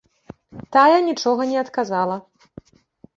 [0.75, 2.15] Тая нічога не адказала.